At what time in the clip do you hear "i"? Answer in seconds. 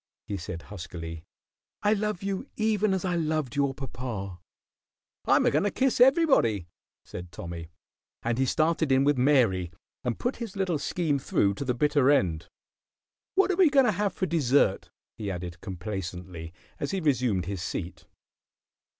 1.83-1.93, 3.05-3.15